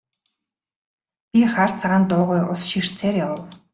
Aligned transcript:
Би 1.31 1.41
хар 1.53 1.71
цагаан 1.79 2.03
дуугүй 2.09 2.41
ус 2.53 2.61
ширтсээр 2.71 3.15
явав. 3.25 3.41